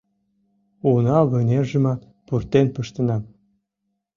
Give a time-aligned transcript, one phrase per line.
[0.89, 3.21] Уна вынержымат пуртен пыштенам.